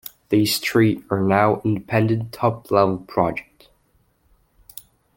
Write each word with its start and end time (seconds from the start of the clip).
These 0.29 0.57
three 0.57 1.03
are 1.11 1.21
now 1.21 1.61
independent 1.63 2.31
top-level 2.31 3.05
projects. 3.07 3.67